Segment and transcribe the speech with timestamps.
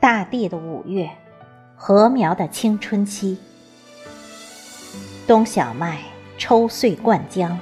[0.00, 1.08] 大地的五月，
[1.76, 3.38] 禾苗的青春期，
[5.28, 5.98] 冬小麦
[6.36, 7.56] 抽穗灌浆，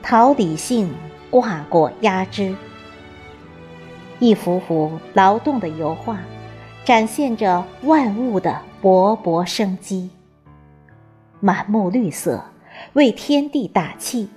[0.00, 0.94] 桃李杏
[1.30, 2.54] 挂果压枝，
[4.20, 6.20] 一幅幅劳动的油画，
[6.84, 10.10] 展现着万物的勃勃生机。
[11.44, 12.40] 满目绿色，
[12.92, 14.30] 为天地打气，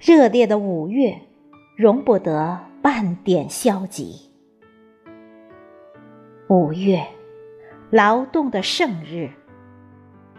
[0.00, 1.20] 热烈的五月，
[1.76, 4.30] 容不得半点消极。
[6.48, 7.06] 五月，
[7.90, 9.28] 劳动的盛日，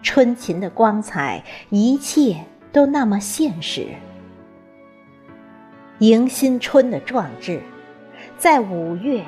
[0.02, 2.38] 春勤的光彩，一切
[2.72, 3.90] 都那么现实。
[6.00, 7.62] 迎新春的壮志，
[8.36, 9.24] 在五月，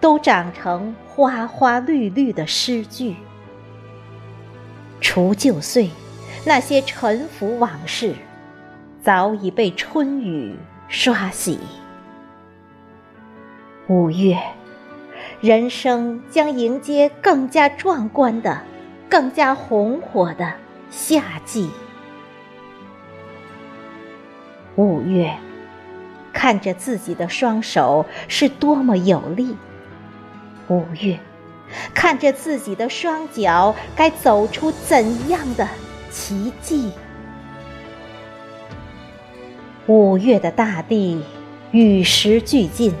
[0.00, 3.16] 都长成花花绿绿的诗句。
[5.00, 5.90] 除旧岁，
[6.44, 8.14] 那些沉浮往事，
[9.02, 10.56] 早已被春雨
[10.88, 11.58] 刷洗。
[13.88, 14.38] 五月。
[15.40, 18.62] 人生将迎接更加壮观的、
[19.08, 20.54] 更加红火的
[20.90, 21.70] 夏季。
[24.76, 25.34] 五月，
[26.32, 29.54] 看着自己的双手是多么有力；
[30.68, 31.18] 五月，
[31.94, 35.68] 看着自己的双脚该走出怎样的
[36.14, 36.92] 奇迹。
[39.88, 41.20] 五月的大地
[41.72, 42.94] 与时俱进，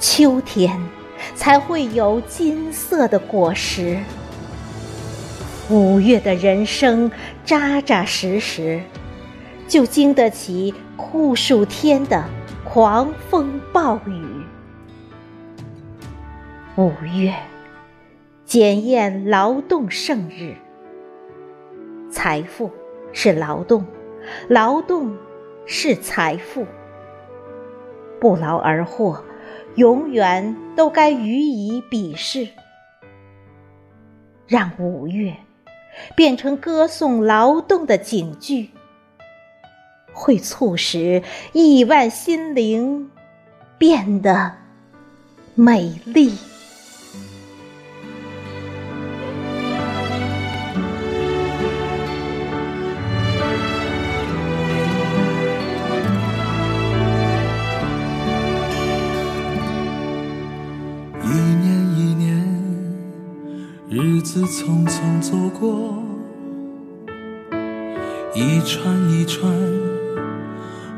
[0.00, 0.82] 秋天。
[1.34, 3.98] 才会有金色的果实。
[5.70, 7.10] 五月的人生
[7.44, 8.80] 扎扎实实，
[9.66, 12.24] 就经得起酷暑天的
[12.64, 14.22] 狂风暴雨。
[16.76, 17.34] 五月，
[18.44, 20.54] 检验劳动圣日。
[22.16, 22.70] 财富
[23.12, 23.84] 是劳动，
[24.48, 25.14] 劳动
[25.66, 26.64] 是财富，
[28.18, 29.22] 不劳而获。
[29.74, 32.48] 永远都该予以鄙视，
[34.46, 35.36] 让五月
[36.16, 38.70] 变成歌颂劳动的警句，
[40.14, 43.10] 会促使亿万心灵
[43.76, 44.52] 变得
[45.54, 46.32] 美丽。
[63.88, 65.94] 日子匆匆走过，
[68.34, 69.48] 一串一串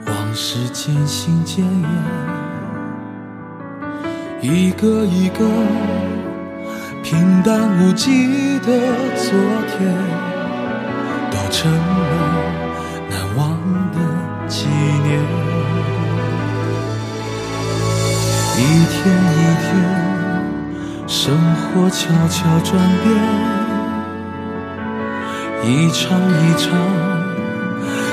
[0.07, 1.91] 往事渐行渐远，
[4.41, 5.45] 一个一个
[7.03, 8.81] 平淡无奇的
[9.17, 9.39] 昨
[9.69, 9.95] 天，
[11.31, 12.43] 都成了
[13.11, 13.61] 难忘
[13.93, 13.99] 的
[14.49, 15.21] 纪念。
[18.57, 20.08] 一天一天。
[21.09, 23.09] 生活悄悄转变，
[25.65, 26.69] 一场一场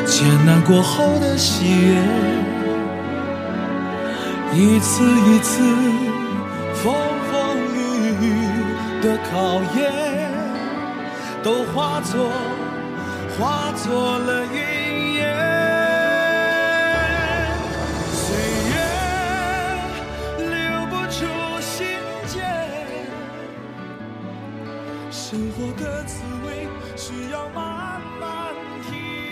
[0.06, 2.02] 艰难过后的喜悦，
[4.54, 5.62] 一次一次
[6.76, 6.96] 风
[7.30, 7.78] 风雨
[8.22, 8.34] 雨
[9.04, 9.92] 的考验，
[11.44, 12.32] 都化作
[13.38, 15.55] 化作了云烟。
[25.36, 26.66] 生活的滋味
[26.96, 29.25] 需要慢慢品